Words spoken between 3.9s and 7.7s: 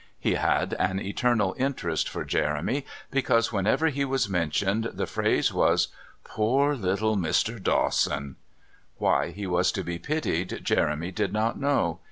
was mentioned, the phrase was: "Poor little Mr.